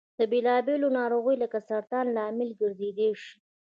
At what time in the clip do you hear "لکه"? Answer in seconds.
1.43-1.57